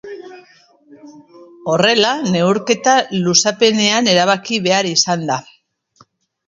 [1.73, 5.39] Horrela, neurketa luzapenean erabaki behar izan da.